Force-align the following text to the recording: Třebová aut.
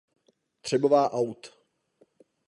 Třebová 0.61 1.09
aut. 1.13 1.53